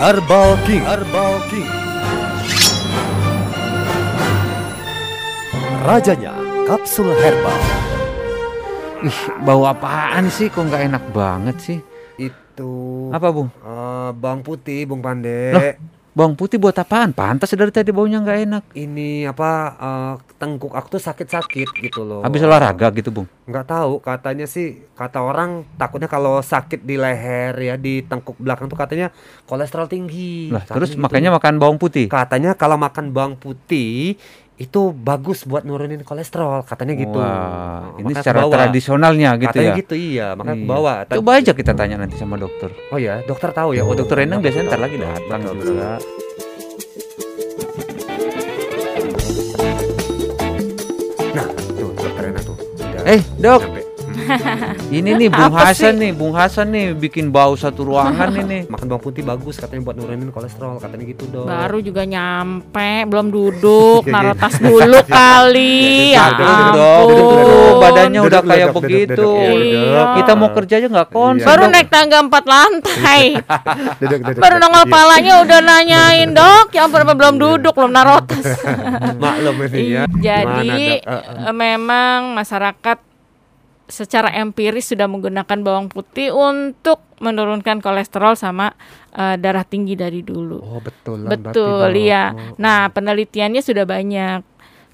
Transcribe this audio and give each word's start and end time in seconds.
Herbal 0.00 0.56
King. 0.64 0.80
Herbal 0.80 1.34
King. 1.52 1.68
Rajanya 5.80 6.32
kapsul 6.64 7.12
herbal. 7.12 7.58
Ih, 9.00 9.18
bau 9.40 9.64
apaan 9.64 10.28
sih? 10.28 10.48
Kok 10.48 10.68
nggak 10.68 10.82
enak 10.88 11.04
banget 11.12 11.56
sih? 11.60 11.78
Itu 12.16 13.08
Apa, 13.12 13.28
Bung? 13.28 13.48
eh, 13.48 14.10
bawang 14.12 14.40
putih, 14.40 14.84
Bung 14.84 15.00
Pande. 15.00 15.52
Loh? 15.52 15.60
Bawang 16.10 16.34
putih 16.34 16.58
buat 16.58 16.74
apaan? 16.74 17.14
Pantas 17.14 17.54
dari 17.54 17.70
tadi 17.70 17.94
baunya 17.94 18.18
nggak 18.18 18.38
enak. 18.50 18.64
Ini 18.74 19.30
apa 19.30 19.50
eh, 19.78 20.14
tengkuk 20.42 20.74
aku 20.74 20.98
tuh 20.98 21.02
sakit-sakit 21.02 21.70
gitu 21.70 22.02
loh. 22.02 22.26
Habis 22.26 22.42
olahraga 22.42 22.90
gitu, 22.90 23.14
Bung. 23.14 23.30
Nggak 23.46 23.66
tahu, 23.70 24.02
katanya 24.02 24.50
sih 24.50 24.90
kata 24.98 25.22
orang 25.22 25.62
takutnya 25.78 26.10
kalau 26.10 26.42
sakit 26.42 26.82
di 26.82 26.98
leher 26.98 27.54
ya 27.54 27.74
di 27.78 28.02
tengkuk 28.02 28.34
belakang 28.42 28.66
tuh 28.66 28.74
katanya 28.74 29.14
kolesterol 29.46 29.86
tinggi. 29.86 30.50
Lah, 30.50 30.66
terus 30.66 30.98
gitu. 30.98 31.02
makanya 31.02 31.30
makan 31.30 31.62
bawang 31.62 31.78
putih. 31.78 32.10
katanya 32.10 32.58
kalau 32.58 32.74
makan 32.74 33.14
bawang 33.14 33.34
putih 33.38 34.18
itu 34.60 34.92
bagus 34.92 35.48
buat 35.48 35.64
nurunin 35.64 36.04
kolesterol, 36.04 36.68
katanya 36.68 36.92
gitu. 36.94 37.16
Wah, 37.16 37.96
ini 37.96 38.04
Makanya 38.06 38.20
secara 38.20 38.38
kebawa. 38.38 38.52
tradisionalnya 38.54 39.30
gitu 39.34 39.48
katanya 39.48 39.72
ya. 39.72 39.80
gitu 39.80 39.94
iya, 39.96 40.26
makanya 40.36 40.52
Iya. 40.52 40.64
kebawa. 40.68 40.92
Coba 41.08 41.30
aja 41.34 41.52
kita 41.56 41.72
tanya 41.72 41.96
nanti 41.96 42.14
sama 42.14 42.36
dokter. 42.36 42.68
Oh 42.92 43.00
ya, 43.00 43.24
dokter 43.24 43.50
tahu 43.50 43.72
ya. 43.72 43.82
Oh, 43.82 43.96
dokter 43.96 44.20
Enang 44.20 44.38
Betul, 44.38 44.52
biasanya 44.52 44.64
ntar 44.68 44.80
lagi 44.84 44.96
datang 45.00 45.40
juga. 45.48 45.96
Nah, 51.32 51.46
tuh 51.72 51.90
dokter 51.94 52.24
Enang 52.26 52.44
tuh. 52.44 52.56
Eh, 53.06 53.20
dok. 53.38 53.79
ini 54.96 55.10
nih 55.16 55.28
Bung 55.28 55.50
Apa 55.50 55.68
Hasan 55.68 55.94
sih? 55.94 56.00
nih, 56.00 56.10
Bung 56.12 56.34
Hasan 56.34 56.66
nih 56.68 56.86
bikin 56.92 57.28
bau 57.28 57.54
satu 57.54 57.84
ruangan 57.84 58.30
ini. 58.42 58.66
Makan 58.66 58.86
bawang 58.86 59.02
putih 59.02 59.22
bagus 59.22 59.56
katanya 59.56 59.82
buat 59.82 59.96
nurunin 59.96 60.28
kolesterol, 60.28 60.78
katanya 60.78 61.04
gitu 61.06 61.24
dong. 61.26 61.46
Baru 61.46 61.78
juga 61.78 62.02
nyampe, 62.04 63.04
belum 63.04 63.26
duduk, 63.28 64.02
naruh 64.12 64.34
tas 64.34 64.56
dulu 64.56 65.00
kali. 65.04 66.12
Ya, 66.12 66.26
Ya 66.30 66.56
dok, 66.70 67.04
ampun. 67.04 67.74
badannya 67.80 68.20
udah 68.20 68.42
kayak 68.42 68.68
begitu. 68.72 69.30
Iya. 69.36 70.02
Kita 70.16 70.32
mau 70.34 70.50
kerja 70.50 70.74
aja 70.76 70.88
nggak 70.88 71.08
konsen. 71.08 71.44
Baru 71.44 71.66
naik 71.66 71.88
tangga 71.88 72.18
empat 72.18 72.44
lantai. 72.44 73.22
Baru 74.36 74.56
nongol 74.56 74.78
Iya. 74.80 74.90
palanya 74.90 75.34
udah 75.40 75.60
nanyain 75.60 76.30
dok, 76.30 76.72
ya 76.72 76.84
ampun 76.84 77.00
apa 77.00 77.14
belum 77.14 77.34
duduk, 77.36 77.72
belum 77.72 77.90
naruh 77.90 78.22
tas. 78.22 78.46
Maklum 79.14 79.56
ini 79.66 79.82
ya. 79.90 80.02
Jadi 80.06 80.98
eh, 80.98 81.22
memang 81.52 82.32
masyarakat 82.32 82.98
secara 83.90 84.32
empiris 84.32 84.94
sudah 84.94 85.10
menggunakan 85.10 85.58
bawang 85.60 85.90
putih 85.90 86.32
untuk 86.32 87.02
menurunkan 87.20 87.84
kolesterol 87.84 88.38
sama 88.38 88.72
eh, 89.12 89.36
darah 89.36 89.66
tinggi 89.66 89.98
dari 89.98 90.24
dulu. 90.24 90.58
Oh, 90.62 90.80
betul. 90.80 91.28
Betul, 91.28 91.90
iya. 91.98 92.32
Nah, 92.56 92.88
penelitiannya 92.88 93.60
sudah 93.60 93.84
banyak. 93.84 94.40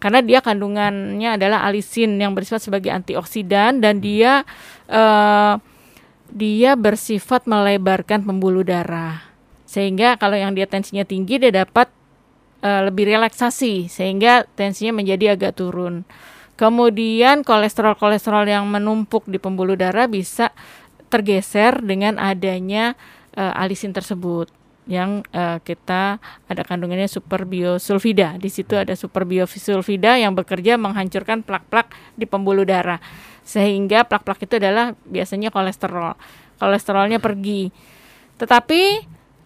Karena 0.00 0.20
dia 0.20 0.44
kandungannya 0.44 1.40
adalah 1.40 1.64
alisin 1.64 2.20
yang 2.20 2.36
bersifat 2.36 2.60
sebagai 2.64 2.92
antioksidan 2.92 3.80
dan 3.84 4.00
dia 4.00 4.48
eh, 4.88 5.54
dia 6.34 6.72
bersifat 6.74 7.44
melebarkan 7.44 8.24
pembuluh 8.24 8.64
darah. 8.64 9.20
Sehingga 9.68 10.16
kalau 10.16 10.38
yang 10.38 10.54
dia 10.54 10.64
tensinya 10.70 11.04
tinggi 11.04 11.40
dia 11.40 11.52
dapat 11.52 11.88
eh, 12.64 12.82
lebih 12.88 13.10
relaksasi 13.10 13.92
sehingga 13.92 14.48
tensinya 14.56 14.96
menjadi 14.96 15.36
agak 15.36 15.60
turun. 15.60 16.04
Kemudian 16.54 17.42
kolesterol-kolesterol 17.42 18.46
yang 18.46 18.70
menumpuk 18.70 19.26
di 19.26 19.42
pembuluh 19.42 19.74
darah 19.74 20.06
bisa 20.06 20.54
tergeser 21.10 21.82
dengan 21.82 22.14
adanya 22.18 22.94
eh, 23.34 23.60
alisin 23.62 23.90
tersebut 23.90 24.50
yang 24.86 25.24
eh, 25.34 25.58
kita 25.64 26.22
ada 26.46 26.62
kandungannya 26.62 27.10
super 27.10 27.42
biosulfida. 27.42 28.38
Di 28.38 28.52
situ 28.54 28.78
ada 28.78 28.94
super 28.94 29.26
biosulfida 29.26 30.14
yang 30.14 30.38
bekerja 30.38 30.78
menghancurkan 30.78 31.42
plak-plak 31.42 31.90
di 32.14 32.28
pembuluh 32.28 32.62
darah. 32.62 33.02
Sehingga 33.42 34.06
plak-plak 34.06 34.46
itu 34.46 34.54
adalah 34.62 34.94
biasanya 35.10 35.50
kolesterol. 35.50 36.14
Kolesterolnya 36.62 37.18
pergi. 37.18 37.74
Tetapi 38.38 38.82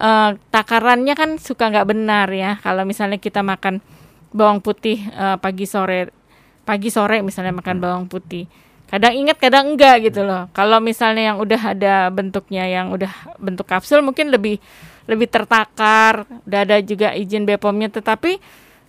eh, 0.00 0.30
takarannya 0.40 1.12
kan 1.12 1.36
suka 1.36 1.68
nggak 1.68 1.88
benar 1.92 2.32
ya. 2.32 2.56
Kalau 2.64 2.88
misalnya 2.88 3.20
kita 3.20 3.44
makan 3.44 3.84
bawang 4.32 4.64
putih 4.64 5.04
eh, 5.12 5.36
pagi 5.36 5.68
sore, 5.68 6.23
pagi 6.64 6.88
sore 6.88 7.20
misalnya 7.20 7.52
makan 7.52 7.76
bawang 7.78 8.04
putih. 8.08 8.48
Kadang 8.84 9.16
ingat, 9.16 9.40
kadang 9.40 9.74
enggak 9.74 10.04
gitu 10.06 10.22
loh. 10.22 10.46
Kalau 10.52 10.78
misalnya 10.78 11.32
yang 11.34 11.38
udah 11.40 11.60
ada 11.72 11.94
bentuknya 12.08 12.68
yang 12.68 12.92
udah 12.92 13.10
bentuk 13.40 13.64
kapsul 13.64 14.04
mungkin 14.04 14.28
lebih 14.28 14.60
lebih 15.04 15.28
tertakar, 15.28 16.24
udah 16.48 16.60
ada 16.64 16.80
juga 16.80 17.12
izin 17.12 17.44
BPOM-nya 17.44 17.92
tetapi 17.92 18.40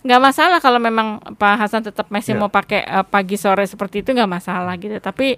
nggak 0.06 0.20
masalah 0.22 0.58
kalau 0.62 0.78
memang 0.78 1.18
Pak 1.34 1.54
Hasan 1.58 1.82
tetap 1.82 2.06
masih 2.14 2.36
Ya. 2.36 2.40
mau 2.40 2.46
pakai 2.46 2.86
eh, 2.86 3.04
pagi 3.04 3.34
sore 3.34 3.66
seperti 3.66 4.00
itu 4.06 4.14
nggak 4.14 4.30
masalah 4.30 4.78
gitu. 4.78 4.96
Tapi 5.02 5.36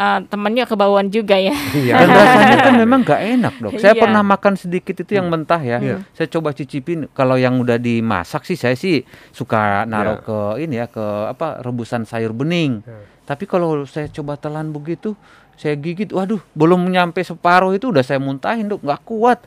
eh, 0.00 0.18
temennya 0.24 0.64
kebauan 0.64 1.06
juga 1.06 1.36
ya. 1.36 1.52
Iya. 1.70 1.94
Dan 1.94 2.08
rasanya 2.16 2.56
kan 2.58 2.74
memang 2.74 3.00
nggak 3.02 3.20
enak 3.30 3.54
dok. 3.58 3.72
Saya 3.76 3.92
Iya. 3.92 4.00
pernah 4.00 4.22
makan 4.22 4.54
sedikit 4.54 4.96
itu 4.96 5.12
yang 5.12 5.28
mentah 5.28 5.60
ya. 5.60 5.76
Iya. 5.78 5.96
Saya 6.10 6.28
coba 6.30 6.50
cicipin. 6.50 7.04
Kalau 7.10 7.36
yang 7.36 7.56
udah 7.56 7.76
dimasak 7.76 8.42
sih 8.42 8.56
saya 8.56 8.72
sih 8.74 9.04
suka 9.30 9.84
naruh 9.84 10.16
Iya. 10.16 10.24
ke 10.24 10.38
ini 10.58 10.74
ya 10.74 10.86
ke 10.86 11.04
apa 11.28 11.60
rebusan 11.60 12.02
sayur 12.02 12.32
bening. 12.32 12.80
Iya. 12.80 13.04
Tapi 13.22 13.44
kalau 13.44 13.84
saya 13.84 14.08
coba 14.08 14.34
telan 14.34 14.70
begitu, 14.70 15.14
saya 15.54 15.76
gigit, 15.76 16.08
waduh, 16.08 16.40
belum 16.50 16.88
nyampe 16.88 17.20
separuh 17.20 17.70
itu 17.70 17.92
udah 17.92 18.00
saya 18.00 18.16
muntahin 18.16 18.66
dok, 18.66 18.80
nggak 18.80 19.04
kuat. 19.04 19.38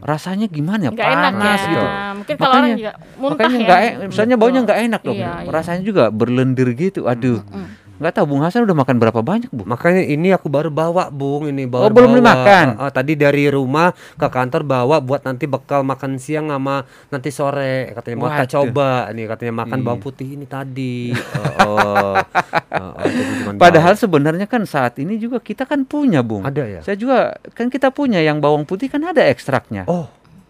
Rasanya 0.00 0.48
gimana 0.48 0.88
ya? 0.88 0.90
Nggak 0.90 1.06
enak 1.12 1.32
Panas 1.34 1.60
ya. 1.60 1.68
gitu. 1.68 1.86
Mungkin 2.18 2.34
kalau 2.34 2.50
orang 2.50 2.58
Makanya- 2.64 2.78
juga 2.80 2.92
muntah 3.14 3.30
Makanya 3.36 3.54
ya. 3.54 3.62
nggak, 3.62 3.78
e- 3.78 3.96
misalnya 4.08 4.36
baunya 4.36 4.60
nggak 4.64 4.80
enak 4.82 5.00
dok. 5.02 5.14
Iya, 5.14 5.30
iya. 5.38 5.50
Rasanya 5.52 5.82
juga 5.84 6.04
berlendir 6.10 6.68
gitu. 6.72 7.00
Aduh, 7.04 7.38
nggak 7.98 8.12
tahu 8.12 8.26
Bung 8.26 8.40
Hasan 8.40 8.62
udah 8.62 8.76
makan 8.76 8.96
berapa 8.96 9.20
banyak 9.20 9.46
bu? 9.48 9.62
Makanya 9.64 10.02
ini 10.02 10.30
aku 10.30 10.46
baru 10.46 10.68
bawa, 10.68 11.08
Bung. 11.08 11.46
Ini 11.46 11.66
baru 11.66 11.82
Oh, 11.82 11.90
belum 11.90 12.10
bawa. 12.10 12.18
dimakan? 12.18 12.66
Eh, 12.78 12.90
tadi 12.90 13.12
dari 13.12 13.44
rumah 13.46 13.90
ke 13.90 14.26
kantor 14.26 14.62
bawa 14.62 14.96
buat 14.98 15.22
nanti 15.22 15.44
bekal 15.44 15.82
makan 15.82 16.16
siang 16.16 16.48
sama 16.48 16.82
nanti 17.08 17.28
sore. 17.28 17.90
Katanya 17.92 18.16
mau 18.16 18.30
kita 18.30 18.46
coba 18.48 18.88
nih 19.10 19.26
katanya 19.26 19.54
makan 19.58 19.78
Iya. 19.78 19.84
bawang 19.84 20.00
putih 20.00 20.28
ini 20.30 20.46
tadi. 20.46 21.10
Eh, 21.10 22.16
eh, 22.70 22.82
eh, 22.98 23.08
jadi 23.08 23.32
cuman 23.42 23.54
Padahal 23.56 23.94
sebenarnya 23.94 24.46
kan 24.46 24.62
saat 24.62 24.96
ini 24.96 25.16
juga 25.16 25.38
kita 25.38 25.62
kan 25.62 25.82
punya 25.82 26.20
Bung. 26.20 26.42
bawa. 26.42 26.50
ada 26.50 26.64
ya. 26.64 26.80
Saya 26.80 26.94
juga 26.94 27.18
kan 27.52 27.66
kita 27.66 27.90
punya 27.90 28.18
yang 28.18 28.38
bawang 28.38 28.62
putih 28.62 28.86
kan 28.86 29.02
ada 29.02 29.22
ekstraknya. 29.22 29.84
Oh, 29.84 30.06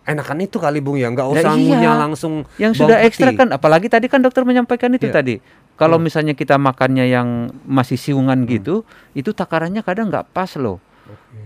enakan 0.08 0.40
itu 0.40 0.56
kali, 0.56 0.80
Bung 0.80 0.96
ya. 0.96 1.12
Nggak 1.12 1.28
Ya 1.28 1.32
usah 1.44 1.52
iya. 1.52 1.60
ngunyah 1.60 1.94
langsung 2.00 2.48
yang 2.56 2.72
sudah 2.72 2.96
putih. 2.96 3.08
ekstrak 3.12 3.34
kan 3.36 3.48
apalagi 3.52 3.86
tadi 3.86 4.08
kan 4.08 4.24
dokter 4.24 4.42
menyampaikan 4.42 4.88
itu 4.90 5.06
Iya. 5.06 5.14
tadi. 5.14 5.34
Kalau 5.76 6.00
misalnya 6.00 6.34
kita 6.34 6.58
makannya 6.58 7.06
yang 7.06 7.28
masih 7.62 7.94
siungan 7.94 8.42
gitu, 8.48 8.82
itu 9.14 9.30
takarannya 9.30 9.84
kadang 9.86 10.10
nggak 10.10 10.32
pas 10.32 10.50
loh. 10.58 10.82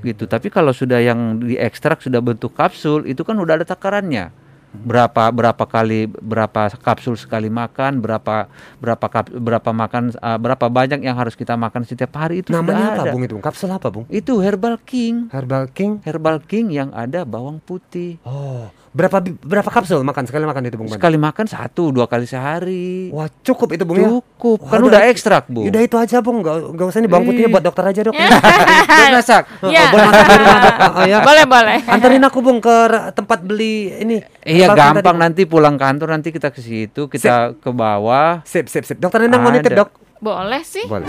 Gitu. 0.01 0.25
Tapi 0.25 0.49
kalau 0.49 0.73
sudah 0.73 0.99
yang 0.99 1.37
diekstrak 1.39 2.01
sudah 2.01 2.19
bentuk 2.19 2.57
kapsul, 2.57 3.05
itu 3.05 3.23
kan 3.23 3.37
udah 3.37 3.61
ada 3.61 3.67
takarannya. 3.69 4.33
Berapa 4.73 5.29
berapa 5.29 5.65
kali 5.69 6.09
berapa 6.09 6.73
kapsul 6.81 7.21
sekali 7.21 7.53
makan, 7.53 8.01
berapa 8.01 8.49
berapa 8.81 9.07
kap, 9.13 9.29
berapa 9.29 9.71
makan 9.71 10.17
eh, 10.17 10.39
berapa 10.41 10.67
banyak 10.73 11.05
yang 11.05 11.13
harus 11.13 11.37
kita 11.37 11.61
makan 11.61 11.85
setiap 11.85 12.17
hari 12.17 12.41
itu 12.41 12.57
Namanya 12.57 12.73
sudah 12.73 12.89
apa, 12.89 13.03
ada. 13.05 13.13
Bung 13.13 13.25
itu? 13.29 13.37
Kapsul 13.45 13.69
apa, 13.69 13.93
Bung? 13.93 14.09
Itu 14.09 14.41
Herbal 14.41 14.81
King. 14.81 15.29
Herbal 15.29 15.69
King. 15.77 16.01
Herbal 16.09 16.41
King 16.41 16.73
yang 16.73 16.89
ada 16.97 17.29
bawang 17.29 17.61
putih. 17.61 18.17
Oh, 18.25 18.73
berapa 18.93 19.25
berapa 19.25 19.65
kapsul 19.67 20.05
makan 20.05 20.29
sekali 20.29 20.45
makan 20.45 20.69
itu, 20.69 20.77
Bung? 20.77 20.85
Sekali 20.93 21.17
makan 21.17 21.49
satu 21.49 21.89
dua 21.89 22.05
kali 22.05 22.29
sehari. 22.29 23.09
Wah, 23.09 23.25
cukup 23.41 23.73
itu, 23.73 23.89
Bung 23.89 23.97
ya. 23.97 24.13
Cukup, 24.13 24.69
Wah, 24.69 24.69
kan 24.69 24.79
udah 24.81 24.89
udah 24.93 25.01
itu- 25.03 25.13
ekstrak 25.17 25.49
bu. 25.49 25.65
Udah 25.65 25.81
itu 25.81 25.97
aja, 25.97 26.21
Bung. 26.21 26.45
Nggak 26.45 26.77
nggak 26.77 26.87
usah 26.87 27.01
nih 27.01 27.09
bawang 27.09 27.25
putihnya 27.25 27.49
Ih. 27.49 27.55
buat 27.57 27.65
dokter 27.65 27.85
aja, 27.89 28.01
Dok. 28.05 28.15
Udah 28.93 29.09
masak. 29.11 29.43
Iya. 29.65 29.85
boleh 29.89 30.07
masak 30.07 30.25
di 30.29 30.37
rumah, 30.37 30.59
Dok. 30.61 30.77
Oh, 30.77 31.05
ya. 31.09 31.19
boleh 31.25 31.45
boleh. 31.49 31.79
Anterin 31.89 32.23
aku, 32.23 32.39
Bung, 32.39 32.59
ke 32.61 32.77
tempat 33.17 33.39
beli 33.41 33.75
ini. 33.97 34.17
Iya 34.45 34.69
Herbal 34.69 34.77
King 34.77 34.95
gampang 35.01 35.17
tadi. 35.17 35.25
nanti 35.25 35.43
pulang 35.49 35.77
kantor 35.81 36.09
nanti 36.13 36.29
kita 36.29 36.53
ke 36.53 36.61
situ 36.61 37.09
kita 37.09 37.57
ke 37.57 37.71
bawah. 37.73 38.45
Sip, 38.45 38.69
sip, 38.69 38.85
sip. 38.85 39.01
Dokter 39.01 39.25
Nenang 39.25 39.41
mau 39.41 39.51
nitip. 39.51 39.73
Dok. 39.73 39.89
Boleh 40.19 40.61
sih. 40.63 40.85
Boleh. 40.85 41.09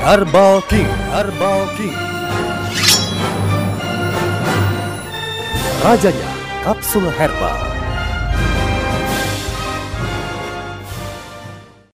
Herbal 0.00 0.62
King. 0.64 0.88
Herbal 1.10 1.60
King. 1.74 2.07
Rajanya 5.88 6.28
kapsul 6.68 7.08
herbal. 7.08 7.67